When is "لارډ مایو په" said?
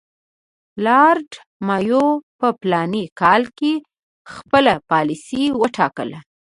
0.85-2.47